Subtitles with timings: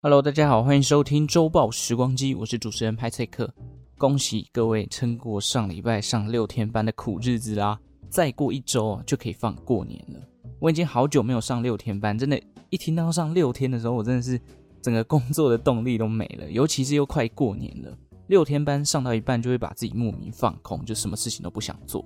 [0.00, 3.52] Hello，大家好，欢迎收听周报时光机，我是主持人派翠克。
[3.96, 7.76] 恭喜各位撑过上礼拜上六天班的苦日子啦！
[8.08, 10.20] 再过一周啊就可以放过年了。
[10.60, 12.40] 我已经好久没有上六天班，真的，
[12.70, 14.40] 一听到上六天的时候，我真的是
[14.80, 16.48] 整个工作的动力都没了。
[16.48, 17.92] 尤其是又快过年了，
[18.28, 22.04] 六天班上到一半就会把自己莫名放空，就什么事情都不想做。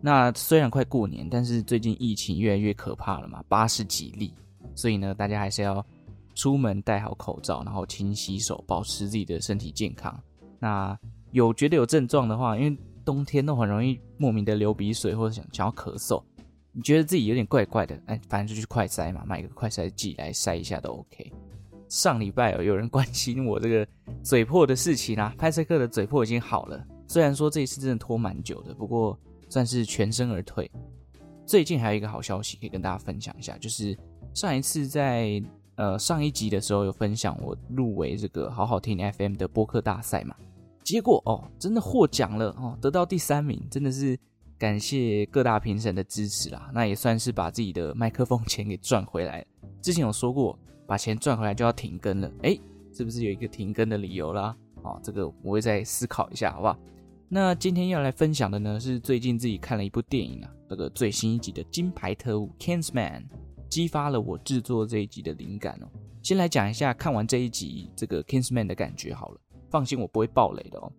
[0.00, 4.32] 那虽然快过年，但是最近疫情越来越可怕了嘛，八十几例，
[4.74, 5.84] 所以呢，大家还是要。
[6.34, 10.18] 出门戴好口罩，然后勤洗手，保持自己的身体健康。
[10.58, 10.98] 那
[11.30, 16.22] 有觉得有症状的话，因为冬天都很容易莫名的流鼻水或者想想要咳嗽，
[16.72, 21.32] 你觉得自己有点怪怪的，哎，反正就去快筛嘛，买个快筛剂来筛一下都 OK。
[21.88, 23.86] 上礼拜，有人关心我这个
[24.22, 30.68] 嘴破的事情啊，拍摄课的嘴破已经好了，虽然说这一次真的拖蛮久的，不过算是全身而退。
[31.46, 33.96] 最近还有一个好消息可以跟大家分享一下，就是
[34.32, 35.42] 上一次在。
[35.76, 40.36] 呃，上一集的时候有分享我入围这个好好听 FM 的播客大赛嘛，
[40.84, 44.16] 结果哦，真的获奖了哦，得到第三名，真的是
[44.56, 46.70] 感谢各大评审的支持啦。
[46.72, 49.44] 那也算是把自己的麦克风 钱给赚回来。
[49.82, 52.60] 之前有说过，把钱赚回来就要停更了，诶，
[52.92, 54.56] 是不是有一个停更的理由啦？
[54.82, 56.78] 哦，这个我会再思考一下，好不好？
[57.28, 63.24] 那今天要来分享的呢，是最近自己看了一部电影啊，这个最新一集的《金牌特务》Kingsman。
[63.74, 65.86] 激发了我制作这一集的灵感哦。
[66.22, 69.40] 先来讲一下看完这一集这个 Kingsman 的感觉好了。
[69.68, 70.92] 放心，我不会爆雷的哦。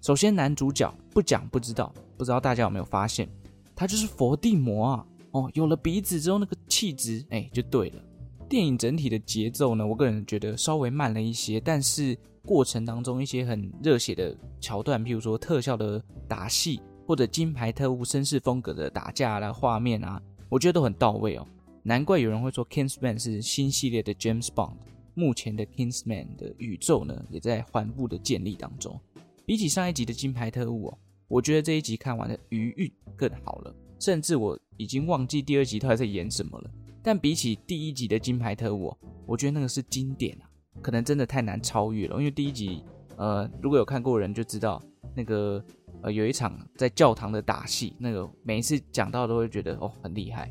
[0.00, 3.28] 首先，男主角不讲不知道，不知道大家有没有发现，
[3.76, 5.06] 他就是佛地魔啊。
[5.32, 8.02] 哦，有了鼻子之后，那个气质哎就对了。
[8.48, 12.16] 电影整体的节奏呢，我个人觉得稍微慢了一些，但是
[12.46, 21.46] 过程当中一些很热血的桥段，譬如说特效的打戏，或者金牌特务绅士风格的打架啦画面啊，我觉得都很到位哦。
[21.82, 24.76] 难怪有人会说 Kingsman 是新系列的 James Bond。
[25.14, 28.98] 目前的 Kingsman 的宇宙呢，也在缓步的建立当中。
[29.44, 36.70] 比起上一集的金牌特务哦，我觉得这一集看完的余韵更好了，甚至我已经忘记第二集他还在演什么了。
[37.02, 40.48] 但比起第一集的金牌特务，哦我觉得那个是经典啊，
[40.80, 42.16] 可能真的太难超越了。
[42.16, 42.82] 因为第一集，
[43.16, 44.82] 呃，如果有看过人就知道，
[45.14, 45.62] 那个
[46.00, 50.50] 呃有一场在教堂的打戏，那个每一次讲到都会觉得哦很厉害。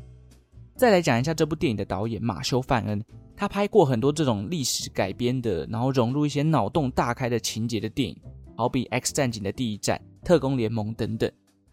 [0.76, 3.02] 再来讲一下这部电影的导演马修·范恩，
[3.36, 8.16] 他拍过很多这种历史改编的，然后融入一些脑洞大开的情节的电影，
[8.56, 11.30] 好比《X 战警》的第一战、《特工联盟》等等。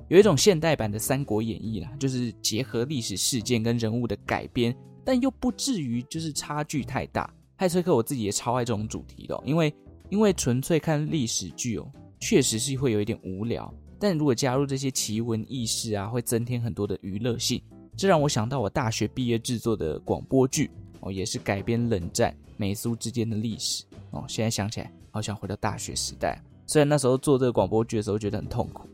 [0.09, 7.31] 有一种现代版的《三国演义》啦，就是结合历史事件跟人物的改编，但又不至于就是差距太大。
[7.57, 9.73] 派崔克我自己也超爱这种主题的哦，因为
[10.09, 17.61] 因为纯粹看历史剧哦，确实是会有一点无聊，但如果加入这些奇闻异事啊，会增添很多的娱乐性。
[17.99, 20.71] 这让我想到我大学毕业制作的广播剧
[21.01, 24.23] 哦，也是改编冷战美苏之间的历史哦。
[24.25, 26.41] 现在想起来，好想回到大学时代。
[26.65, 28.87] 虽然那时候做这个广播剧的时候觉得很痛苦。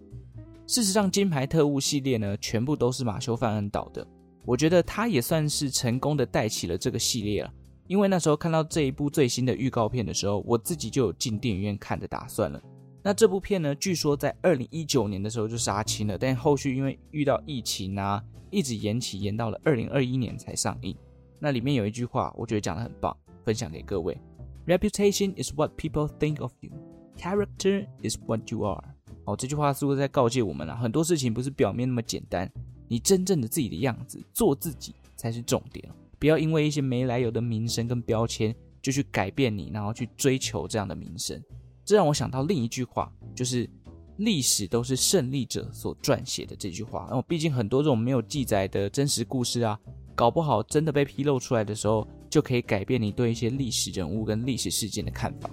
[0.66, 4.04] 事实上，《金牌特务》系列呢，全部都是马修·范恩导的。
[4.44, 7.54] 我觉得他也算是成功的带起了这个系列了。
[7.86, 12.60] 因为那时候看到这一部最新的预告片的时候，我自己就有进电影院看的打算了。
[13.06, 18.22] 那这部片呢，据说在二零一九年的时候就杀青了，但后续因为遇到疫情啊。
[18.50, 20.96] 一直延期，延到了二零二一年才上映。
[21.40, 24.18] 那里面有一句话，我觉得讲得很棒，分享给各位
[24.66, 26.72] ：Reputation is what people think of you.
[27.18, 28.84] Character is what you are。
[29.26, 32.50] 哦，这句话似乎在告诫我们啊，很多事情不是表面那么简单，
[32.88, 35.88] 你真正的自己的样子，做自己才是重点。
[36.18, 41.44] 不要因为一些没来由的名声跟标签，就去改变你，然后去追求这样的名声。
[41.86, 43.70] 这让我想到另一句话，就是。
[44.20, 49.78] 历史都是胜利者所撰写的这句话，然后毕竟很多这种没有记载的真实故事啊，
[50.16, 55.50] 搞不好真的被披露出来的时候，就可以改变你对一些历史人物跟历史事件的看法。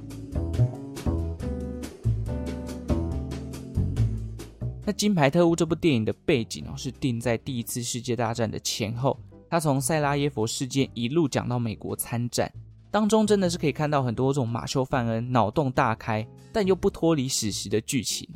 [4.87, 9.19] 那《金牌特务》这部电影的背景哦，是定在第一次世界大战的前后，
[9.51, 12.49] 他从塞拉耶佛事件一路讲到美国参战，
[12.93, 18.29] 当中真的是可以看到很多这种马修·范恩脑洞大开，但又不脱离史实的剧情。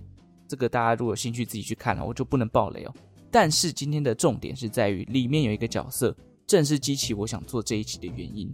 [0.48, 2.94] 这个大家如果有兴趣自己去看了，我就不能爆雷哦。
[3.30, 6.16] 但是今天的重点是在于里面有一个角色，
[6.46, 8.50] 正是激起我想做这一期的原因，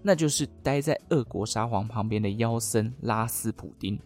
[0.00, 3.98] 那就是待在俄国沙皇旁边的妖僧拉斯普丁。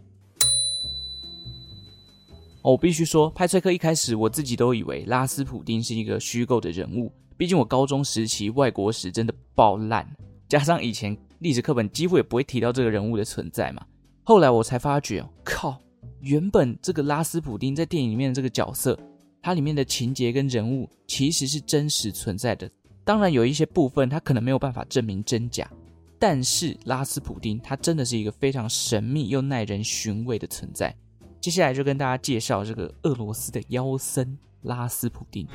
[2.60, 10.04] 我必须说，派翠克一开始我自己都以为拉斯普丁是一个虚构的人物，毕竟我高中时期外国史真的爆烂，
[10.48, 13.84] 加上以前历史课本几乎也不会提到这个人物的存在嘛。
[14.22, 15.78] 后来我才发觉，靠！
[16.20, 18.98] 原本这个拉斯普丁在电影里面的这个角色，
[19.42, 22.68] 它里面的情节跟人物其实是真实存在的。
[23.04, 25.70] 当然有一些部分它可能没有办法证明真假，
[26.18, 30.92] 但是拉斯普丁他真的是一个非常神秘又耐人寻味的存在。
[31.40, 35.46] 接下来就跟大家介绍这个俄罗斯的妖僧拉斯普丁。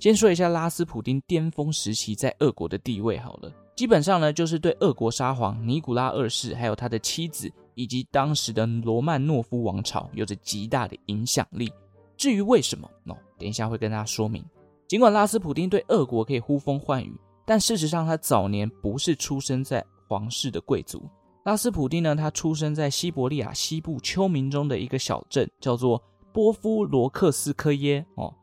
[0.00, 11.70] 先说一下拉斯普丁巅峰时期在俄国的地位好了，基本上呢就是对俄国沙皇尼古拉二世，还有他的妻子以及当时的罗曼诺夫王朝有着极大的影响力。
[12.16, 14.42] 至于为什么，喏，等一下会跟大家说明。
[14.88, 17.14] 尽管拉斯普丁对俄国可以呼风唤雨，
[17.44, 21.02] 但事实上他早年不是出生在皇室的贵族。
[21.44, 26.02] 拉斯普丁呢，他出生在西伯利亚西部丘陵中的一个小镇，叫做
[26.32, 28.34] 波夫罗克斯科耶哦。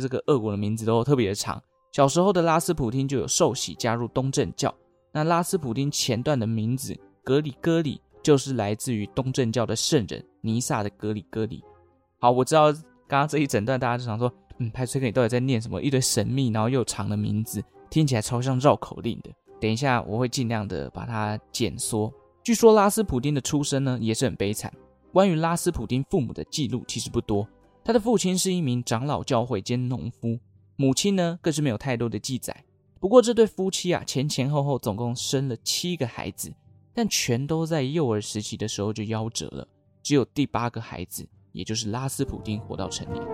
[0.00, 1.62] 这个俄国的名字都特别的长。
[1.92, 4.74] 小时候的拉斯普丁就有受洗加入东正教。
[5.12, 6.94] 那拉斯普丁前段的名字
[7.24, 11.64] 格里戈里就是来自于东正教的圣人尼撒的格里戈里。
[12.18, 12.70] 好，我知道
[13.08, 15.80] 刚刚这一整段大家就想说，嗯，派崔克你到底在念什么？
[15.80, 19.30] 一堆神秘然后又长的名字，听起来超像绕口令的。
[19.58, 22.12] 等一下我会尽量的把它简缩。
[22.42, 24.70] 据说拉斯普丁的出生呢也是很悲惨。
[25.12, 27.48] 关于拉斯普丁父母的记录其实不多。
[27.86, 30.40] 他的父亲是一名长老教会兼农夫，
[30.74, 32.64] 母亲呢更是没有太多的记载。
[32.98, 36.52] 不过这对夫妻啊，前前后后总共生了七个孩子，
[36.92, 39.68] 但全都在幼儿时期的时候就夭折了。
[40.02, 43.24] 只有第八个孩子，也就是拉斯普丁活到成年。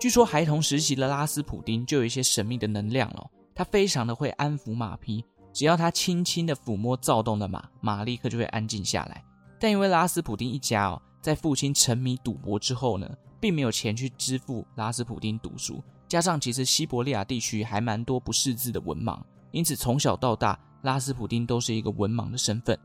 [0.00, 5.24] 据说孩童时期的拉斯普丁就有一些神秘的能量了，他非常的会安抚马匹。
[5.54, 9.24] 只要他轻轻的抚摸躁动的马，马立刻就会安静下来。
[9.60, 13.08] 但因为拉斯普丁一家哦，在父亲沉迷赌博之后呢，
[13.40, 19.16] 并没有钱去支付拉斯普丁读书，加上其实西伯利亚地区还蛮多不识字的文盲，
[19.52, 22.76] 因此从小到大，拉斯普丁都是一个文盲的身份。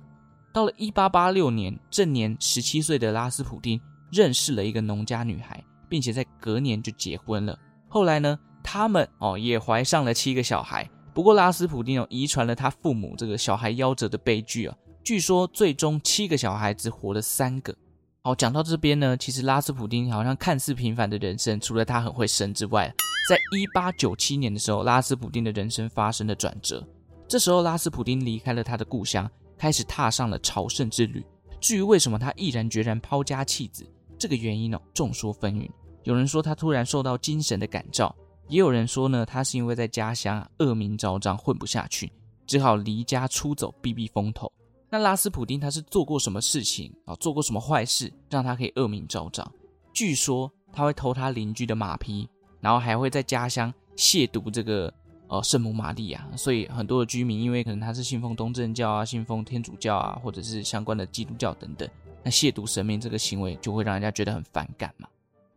[0.54, 3.81] 到了一八八六年，正年十七岁的拉斯普丁
[4.12, 7.57] 认识了一个农家女孩，并且在隔年就结婚了。
[7.88, 10.88] 后来呢，他们哦也怀上了七个小孩。
[11.19, 14.77] 不过拉斯普丁哦，遗传了他父母这个小孩夭折的悲剧啊。
[15.04, 17.75] 据说最终七个小孩只活了三个。
[18.21, 22.88] 好，讲到这边呢，其实拉斯普丁好像看似平凡的人生，除了他很会生之外，
[23.30, 26.88] 在一八九七年的时候，拉斯普丁的人生发生了转折。
[27.27, 31.22] 这时候拉斯普丁离开了他的故乡，开始踏上了朝圣之旅。
[31.60, 33.86] 至于为什么他毅然决然抛家弃子，
[34.18, 35.69] 这个原因呢，众说纷纭。
[36.06, 38.15] 有人说他突然受到精神的感召。
[38.50, 42.12] 也有人说呢，他是因为在家乡恶名昭彰，混不下去，
[42.48, 44.51] 只好离家出走，避避风头。
[44.90, 47.13] 那拉斯普丁他是做过什么事情啊？
[47.18, 49.50] 做过什么坏事，让他可以恶名昭彰？
[49.94, 52.28] 据说他会偷他邻居的马匹，
[52.60, 54.92] 然后还会在家乡亵渎这个
[55.28, 56.28] 呃圣母玛利亚。
[56.36, 61.88] 所以很多的居民因为可能他是信奉东正教啊，信奉天主教啊，或者是相关的基督教等等，
[62.24, 65.07] 那亵渎神明这个行为就会让人家觉得很反感嘛。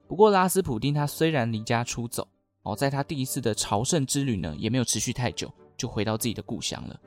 [0.06, 2.28] 不过拉斯普丁他虽然离家出走。
[2.62, 7.00] 哦，在他第一次的朝圣之旅呢，也没有持续太久，就回到自己的故乡了。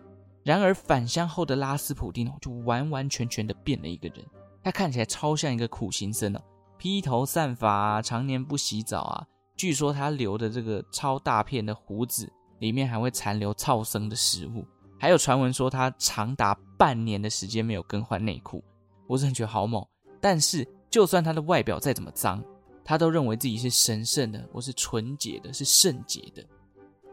[0.44, 4.25] 然而返乡后的拉斯普丁哦，就完完全全的变了一个人。
[4.63, 6.42] 他看起来超像一个苦行僧哦，
[6.78, 9.25] 披头散发啊，常年不洗澡啊。
[9.56, 12.30] 据说他留的这个超大片的胡子
[12.60, 14.66] 里面还会残留草僧的食物，
[15.00, 18.63] 还有传闻说他长达半年的时间没有更换内裤。
[19.08, 19.86] 我真觉得好猛。
[20.19, 22.44] 但是就算他的外表再怎么脏，
[22.86, 26.46] 他都认为自己是神圣的，或是纯洁的，是圣洁的。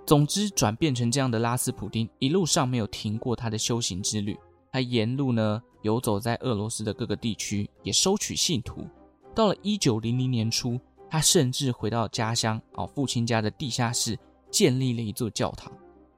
[0.07, 4.39] 总之，转变成这样的拉斯普丁，一路上没有停过他的修行之旅。
[4.71, 8.87] 他沿路呢游走在俄罗斯的各个地区，也收取信徒。
[9.35, 14.19] 到了一九零零年初，他甚至回到家乡哦，父亲家的地下室
[14.51, 15.73] 建立了一座教堂。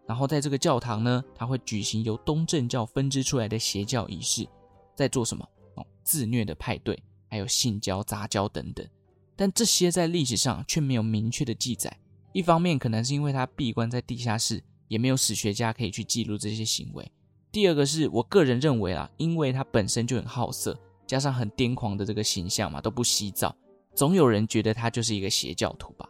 [0.07, 4.47] 然后在这个教堂呢，他会举行由东正教分支出来的邪教仪式，
[4.95, 5.47] 在做什么
[5.77, 5.87] 哦？
[6.03, 8.87] 自虐的派对，还有性交、杂交等等。
[9.37, 11.99] 但这些在历史上却没有明确的记载。
[12.33, 17.11] 一方面可能是因为他闭关在地下室，也没有史学家可以去记录这些行为。
[17.53, 20.77] 第二个是我个人认为啊，因为他本身就很好色，
[21.07, 23.55] 加上很癫狂的这个形象嘛，都不洗澡，
[23.95, 26.09] 总有人觉得他就是一个邪教徒吧。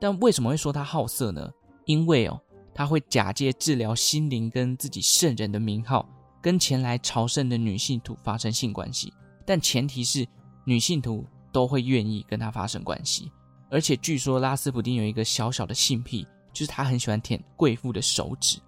[0.00, 1.50] 但为什么会说他好色呢？
[1.84, 2.40] 因为哦，
[2.74, 6.08] 他会假借治疗心灵跟自己圣人的名号，
[6.40, 9.12] 跟前来朝圣的女信徒发生性关系，
[9.44, 10.26] 但前提是
[10.64, 11.26] 女信徒。
[11.52, 13.30] 都会愿意跟他发生关系，
[13.70, 18.58] 而且据说拉斯普丁有一个小小的性癖，就是他很喜欢舔贵妇的手指。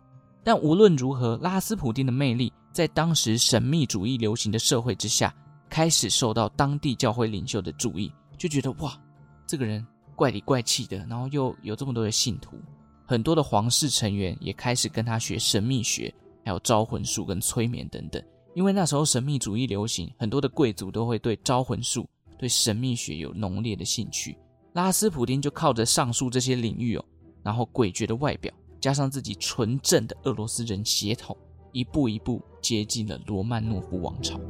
[0.43, 5.35] 但无论如何，拉斯普丁的魅力在当时神秘主义流行的社会之下，
[5.69, 8.99] 开始受到当地教会领袖的注意，就觉得哇，
[9.47, 12.57] 这个人怪里怪气的，然后又有这么多的信徒，
[13.07, 16.13] 很多的皇室成员也开始跟他学神秘学，
[16.45, 18.23] 还有招魂术跟催眠等等。
[18.55, 22.09] 因为那时候神秘主义流行，很多的贵族都会对招魂术。
[22.41, 24.39] 对神秘学有浓烈的兴趣。
[24.73, 27.05] 拉斯普丁就靠着上述这些领域哦，
[27.43, 31.37] 然后诡谲的外表，加上自己纯正的俄罗斯人血统，
[31.71, 34.41] 一步一步接近了罗曼诺夫王朝。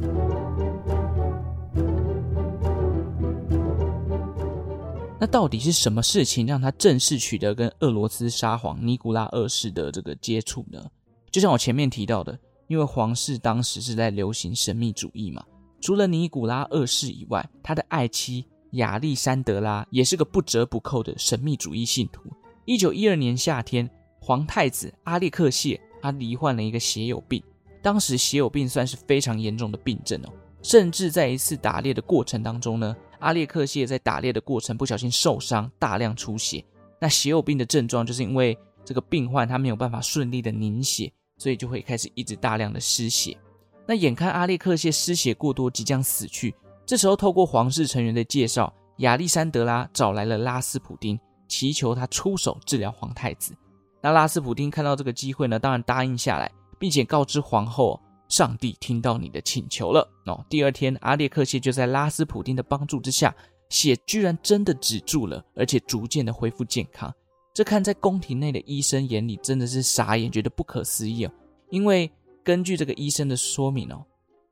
[5.19, 10.81] 那到底是什么事情让他正式取得跟俄罗斯沙皇尼古拉二世的这个接触呢？
[11.29, 15.45] 就像我前面提到的，因为皇室当时是在流行神秘主义嘛，
[15.81, 22.23] 除了尼古拉二世以外，他的爱妻亚历山德拉也是个不折不扣的神秘主义信徒。
[22.67, 23.89] 一九一二年夏天，
[24.21, 27.43] 皇太子阿列克谢他罹患了一个血友病，
[27.83, 30.29] 当时血友病算是非常严重的病症哦，
[30.63, 32.95] 甚至在一次打猎的过程当中呢。
[33.21, 36.65] 阿列克谢在打猎的过程不小心受伤，大量出血。
[36.99, 43.37] 那血友病的症状就是因为这个病患他没有办法顺利的凝血，所以就会开始一直大量的失血。
[43.91, 46.55] 那眼看阿列克谢失血过多，即将死去，
[46.87, 51.19] 这时候透过皇室成员的介绍，亚历山德拉找来了拉斯普丁，
[51.49, 53.53] 祈求他出手治疗皇太子。
[54.01, 58.01] 那拉斯普丁看到这个机会呢，当然答应下来，并且告知皇后。
[58.29, 60.47] 上帝听到你的请求了哦。
[60.49, 63.35] 第二天，阿列克谢就在拉斯普丁的帮助之下，
[63.71, 67.13] 血居然真的止住了，而且逐渐的恢复健康。
[67.53, 71.33] 这看在宫廷内的医生眼里真的是傻眼，觉得不可思议哦。
[71.71, 72.09] 因为
[72.51, 74.05] 根据这个医生的说明哦，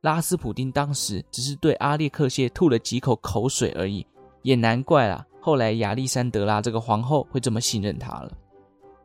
[0.03, 4.07] 拉斯普丁当时只是对阿列克谢吐了几口口水而已，
[4.41, 5.27] 也难怪啦。
[5.41, 8.31] 后来亚历山德拉这个皇后会这么信任他了。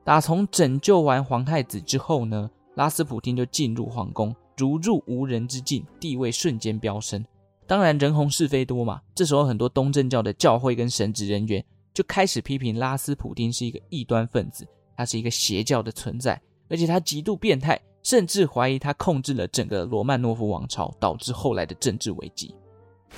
[0.05, 4.33] 打从拯救完皇太子之后呢，拉斯普丁就进入皇宫。
[4.57, 7.25] 如入无人之境，地位瞬间飙升。
[7.67, 9.01] 当然，人红是非多嘛。
[9.13, 14.65] 这时候，很多东正教的教会跟神职人员就开始批评拉斯普丁是一个异端分子，
[14.97, 22.55] 他是一个邪教的存在，而且他极度变态，甚至怀疑他控制了整个罗曼诺夫王朝，导致后来的政治危机。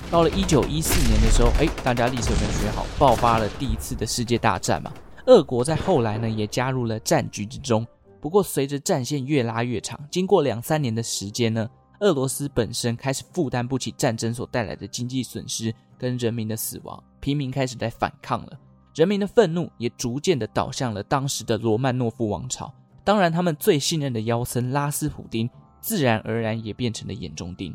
[0.09, 2.85] 到了一九一四年的时候，哎，大家历史有没有学好？
[2.97, 4.91] 爆发了第一次的世界大战嘛。
[5.25, 7.85] 俄国在后来呢，也加入了战局之中。
[8.21, 18.57] 不过，随着战线越拉越长，经过两三年的时间呢，俄罗斯本身开始负担不起战争所带来的经济损失跟人民的死亡，平民开始在反抗了，
[18.95, 22.73] 人民的愤怒也逐渐的导向了当时的罗曼诺夫王朝。
[23.07, 25.49] 当然，他们最信任的妖僧拉斯普丁，
[25.79, 27.73] 自然而然也变成了眼中钉。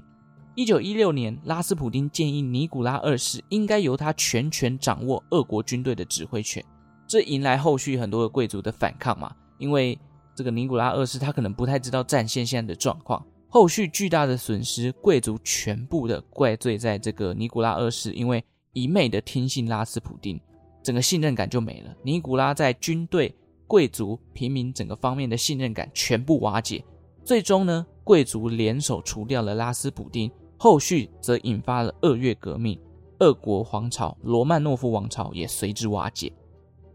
[0.54, 6.62] 一九一六年，拉斯普丁建议尼古拉二世应该由他全权掌握俄国军队的指挥权，
[7.06, 9.98] 这迎来后续很多的贵族的反抗嘛，因为。
[10.34, 20.40] 这个尼古拉二世他可能不太知道战线现在的状况，后续巨大的损失，贵族全部的怪罪在这个尼古拉二世，因为一昧的听信拉斯普丁，
[20.82, 21.94] 整个信任感就没了。
[22.02, 23.34] 尼古拉在军队、
[23.72, 26.84] 贵族、平民整个方面的信任感全部瓦解，
[27.24, 32.78] 最终呢，贵族联手除掉了拉斯普丁，后续则引发了二月革命，
[33.20, 36.30] 俄国皇朝罗曼诺夫王朝也随之瓦解。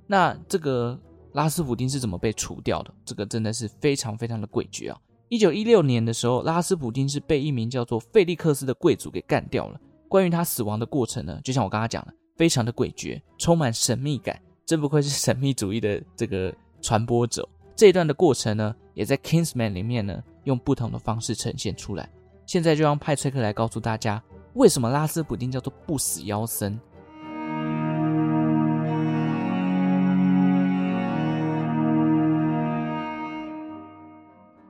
[0.05, 0.95] 那这个。
[1.33, 2.91] 拉斯普丁是怎么被除掉的？
[3.05, 4.99] 这个真的是非常非常的诡谲啊！
[5.29, 9.79] 一九一六年的时候，拉斯普丁是被一名叫做费利克斯的贵族给干掉了。
[10.09, 16.51] 关于他死亡的过程呢，就像我刚刚讲的，非常的诡谲，充满神秘感，真不愧是神秘主义的这个
[16.87, 17.45] 传播者。
[17.75, 22.09] 这一段的过程呢，也在《Kingsman》里面呢，用不同的方式呈现出来。
[22.45, 26.79] 现在就让派翠克来告诉大家，为什么拉斯普丁叫做不死妖僧。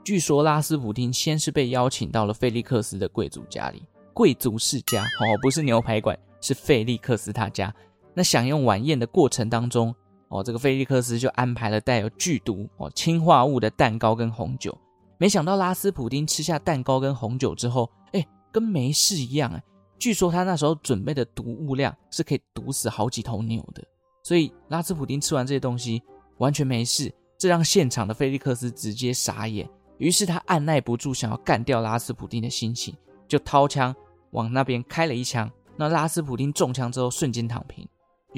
[0.03, 7.71] 据说拉斯普丁先是被邀请到了费利克斯的贵族家里，贵族世家哦，不是牛排馆，是费利克斯他家。
[8.15, 9.93] 那享用晚宴的过程当中，
[10.29, 14.77] 哦，这个菲利克斯就安排了带有剧毒哦氰化物的蛋糕跟红酒。
[15.17, 19.63] 没想到拉斯普丁吃下蛋糕跟红酒之后，哎，跟没事一样哎。
[19.97, 23.83] 据说他那时候准备的毒物量是可以毒死好几头牛的，
[24.21, 26.03] 所以拉斯普丁吃完这些东西
[26.37, 29.67] 完全没事，这让现场的菲利克斯直接傻眼。
[29.97, 32.95] 于是他按捺不住想要干掉拉斯普丁的心情，
[33.27, 33.95] 就掏枪
[34.31, 35.49] 往那边开了一枪。
[35.75, 37.87] 那拉斯普丁中枪之后瞬间躺平。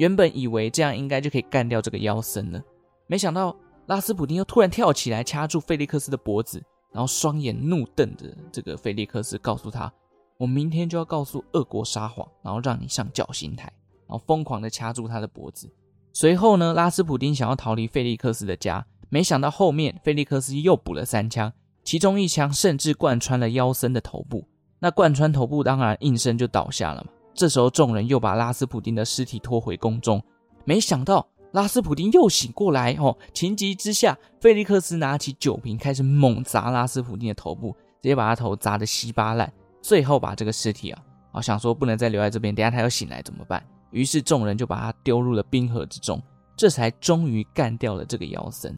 [0.00, 2.62] 原本以为这样应该就可以干掉这个妖僧了，
[3.06, 3.54] 没想到
[3.84, 6.58] 拉斯普丁又突然跳起来掐住费利克斯的脖子，
[6.90, 9.92] 然后双眼怒瞪着这个费利克斯，告诉他
[10.40, 13.70] ：“我明天就要告诉俄国沙皇，然后让你上绞刑台。”
[14.08, 15.70] 然后疯狂的掐住他的脖子。
[16.14, 18.86] 随后呢，拉斯普丁想要逃离费利克斯的家。
[19.10, 21.52] 没想到后面菲利克斯又补了三枪，
[21.84, 24.48] 其中一枪甚至贯穿了妖僧的头部。
[24.78, 27.10] 那贯穿头部，当然应声就倒下了嘛。
[27.34, 30.22] 这时候众人又把拉斯普丁的尸体拖回宫中，
[30.64, 33.16] 没想到拉斯普丁又醒过来哦。
[33.32, 37.72] 情急之下，菲利克斯拿起酒瓶开始猛砸拉斯普丁的头部，
[38.02, 43.64] 直接把他头砸得稀巴烂，最后把这个尸体啊啊，想说不能再留在这边，等下他又醒来怎么办？
[43.90, 46.22] 于是众人就把他丢入了冰河之中，
[46.56, 48.76] 这才终于干掉了这个妖僧。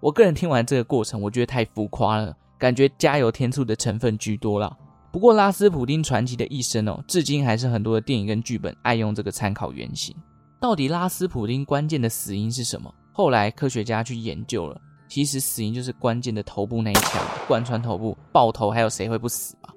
[0.00, 4.76] 我个人听完这个过程，我觉得太浮夸了，感觉加油添醋的成分居多了。
[5.10, 10.14] 不过拉斯普丁传奇的一生哦，至今还是很多的电影跟剧本爱用这个参考原型。
[10.60, 12.92] 到底拉斯普丁关键的死因是什么？
[13.12, 19.70] 后来科学家去研究了，其实死因就是关键的头部那一枪贯穿头部爆头，还有谁会不死嘛？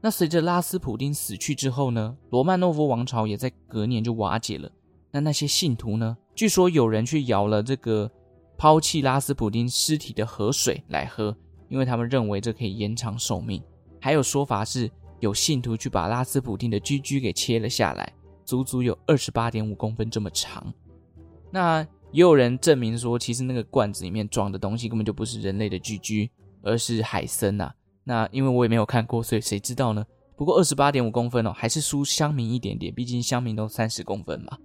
[0.00, 4.70] 那随着拉斯普丁死去之后呢，罗曼诺夫王朝也在隔年就瓦解了。
[5.10, 6.16] 那那些信徒呢？
[6.34, 8.10] 据说有人去舀了这个。
[8.58, 11.36] 抛弃拉斯普丁尸体的河水来喝，
[11.68, 13.62] 因为他们认为这可以延长寿命。
[14.06, 18.12] 还有说法是，有信徒去把拉斯普丁的居居给切了下来，
[18.44, 20.72] 足足有二十八点五公分这么长。
[21.50, 21.80] 那
[22.12, 26.30] 也有人证明说，其实那个罐子里面装的东西根本就不是人类的居居，
[26.62, 27.72] 而是海参呐。
[28.04, 30.06] 那因为我也没有看过，所以谁知道呢？
[30.36, 34.56] 不过二十八点五公分哦，还是输香民一点点，毕竟香民都三十公分嘛。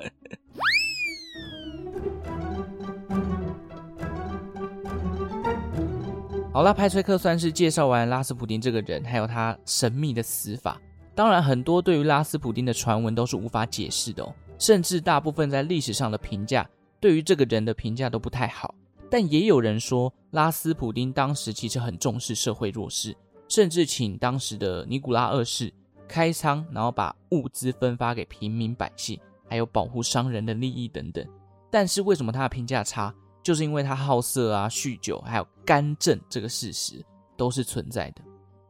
[6.53, 10.77] 好了，派崔克算是介绍完拉斯普丁这个人，还有他神秘的死法。
[11.15, 18.75] 当然，很多对于拉斯普丁的传闻都是无法解释的哦，甚至大部分在历史上的评价对于这个人的评价都不太好。
[19.10, 23.15] 但也有人说，拉斯普丁当时其实很重视社会弱势，
[23.48, 25.74] 甚至请当时的尼古拉二世
[26.05, 29.17] 开仓，然后把物资分发给平民百姓，
[29.48, 31.25] 还有保护商人的利益等等。
[31.70, 33.15] 但是为什么他的评价差？
[33.43, 37.03] 就是因为他好色啊、酗酒，还有干政这个事实
[37.36, 38.21] 都是存在的。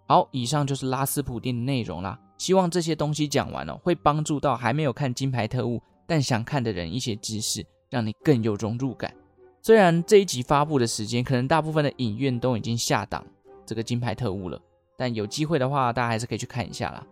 [0.08, 2.20] 好，以上就是拉斯普丁的内容啦。
[2.38, 9.14] 希望这些东西讲完了，会帮助到还没有看《金牌特务》但想看的人一些知识，让你更有融入感。
[9.62, 13.24] 虽然这一集发布的时间，可能大部分的影院都已经下档
[13.66, 14.60] 这个《金牌特务》了，
[14.98, 17.06] 但有机会的话，大家还是可以去看一下啦。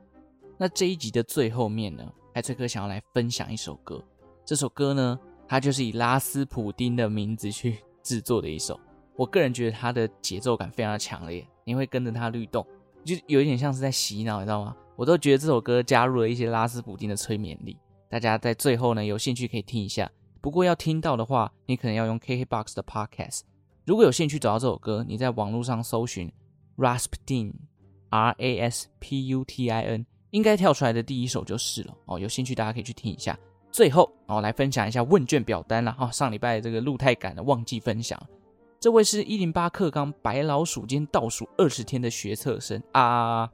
[0.57, 4.03] 那这一集的最后面呢，派翠哥想要来分享一首歌，
[4.43, 8.79] 这首歌呢，它就是以拉斯普丁的名字去 制作的一首，
[9.15, 12.65] 我个人觉得它的节奏感非常的强烈，你会跟着它律动，
[13.03, 14.75] 就有一点像是在洗脑，你知道吗？
[14.95, 17.75] 我都觉得这首歌加入了一些拉斯普丁的催眠力。
[18.09, 20.09] 大家在最后呢，有兴趣可以听一下，
[20.39, 23.41] 不过要听到的话，你可能要用 KKBOX 的 Podcast。
[23.85, 26.31] 如果有兴趣找到这首歌，你在网络上搜寻
[26.77, 32.19] Rasputin，R A S P U T I N，应该跳出来的第一首就是了哦。
[32.19, 33.37] 有兴趣大家可以去听一下。
[33.71, 36.09] 最后，我来分享一下问卷表单了哈。
[36.11, 38.19] 上礼拜这个录太赶了，忘记分享。
[38.79, 43.51] 这位是一零八课纲白老鼠间倒数二十天的学测生啊啊啊！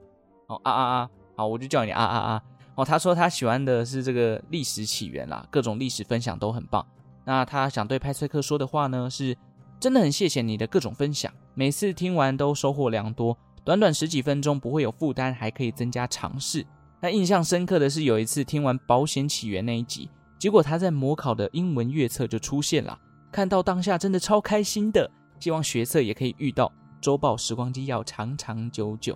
[0.47, 1.10] 哦啊啊啊！
[1.36, 2.43] 好，我就叫你啊啊啊！
[2.75, 6.86] 哦，他说他喜欢的是这个历史起源啦，各种历史分享都很棒。
[7.23, 9.36] 那他想对派翠克说的话呢，是
[9.80, 13.36] 真的很谢谢你的各种分享，每次听完都收获良多。
[13.63, 16.63] 短短十几分钟不会有负担，还可以增加尝试。
[17.05, 22.99] 那印象深刻的是，有一次听完保险起源那一集，结果他在模考的英文月测就出现了，
[23.31, 25.07] 看到当下真的超开心的。
[25.39, 29.15] 希望学测也可以遇到，周报时光机要长长久久。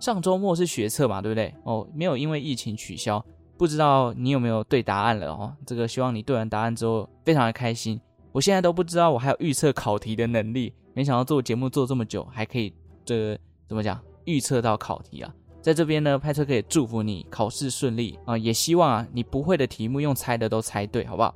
[0.00, 1.54] 上周末是学测嘛，对不对？
[1.64, 3.22] 哦，没有因为疫情取消，
[3.58, 5.54] 不知道你有没有对答案了哦？
[5.66, 8.00] 这个希望你对完答案之后非常的开心。
[8.32, 12.72] 我现在都不知道我还有预测考题的能力，没想到做节目做这么久还可以
[13.04, 15.34] 这怎么讲预测到考题啊？
[15.62, 21.32] 在这边呢，派车可以祝福你考试顺利啊，也希望啊你不会的题目用猜的都猜对，好不好？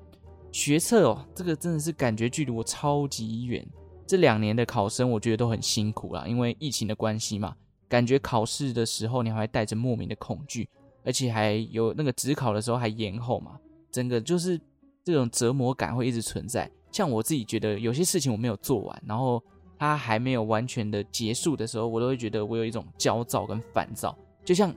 [0.51, 3.65] 学测哦，这个真的是感觉距离我超级远。
[4.05, 7.55] 这两年的考生我觉得都很辛苦啦，因为疫情的关系嘛，
[7.89, 10.69] 感觉考试的时候你还带着莫名的恐惧，
[11.05, 13.61] 而且还有那个指考的时候还延后嘛，
[13.93, 14.61] 整个就是
[15.05, 16.69] 这种折磨感会一直存在。
[16.91, 19.41] 像我自己觉得有些事情我没有做完，然后。
[19.79, 24.75] 它还没有完全的结束的时候，我都会觉得我有一种焦躁跟烦躁，就像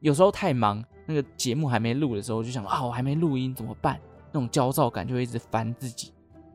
[0.00, 4.00] 有时候太忙，那个节目还没录的时候，就想啊，我还没录音怎么办？
[4.32, 6.12] 那种焦躁感就会一直烦自己。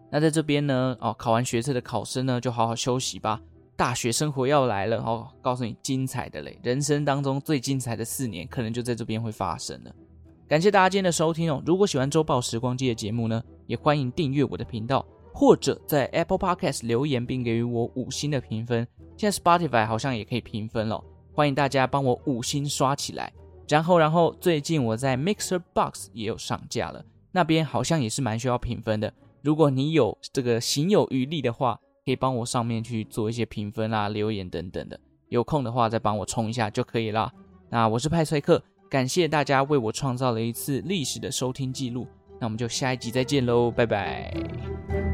[0.10, 3.41] 那在这边呢，哦，考完学测的考生呢，就好好休息吧。
[3.75, 9.91] 大学生活要来了，哦，告诉你精彩的嘞，人生当中最精彩的四年，可能就在这边会发生了。
[10.47, 11.62] 感谢大家今天的收听哦。
[11.65, 15.05] 如果喜欢周报时光机的节目呢，也欢迎订阅我的频道。
[15.38, 21.00] 或者在 Apple Podcast 留言并给予我五星的评分，现在 Spotify 好像也可以评分了，
[21.32, 23.32] 欢迎大家帮我五星刷起来。
[23.67, 29.13] 然后，然后最近我在 Mixer Box 也有上架了，那边好像也是蛮需要评分的。
[29.43, 35.00] 如果你有这个行有余力的话，可以帮我上面去做一些评分啊、留言等等的。
[35.30, 37.32] 有空的话再帮我冲一下就可以了。
[37.69, 42.08] 那我是派崔克，感谢大家为我创造了一次历史的收听记录。
[42.39, 45.07] 那我们就下一集再见喽，拜拜。